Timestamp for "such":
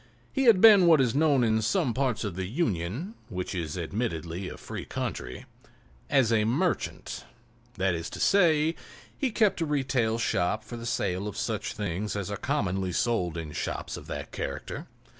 11.37-11.73